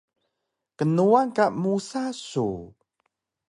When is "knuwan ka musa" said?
0.77-2.03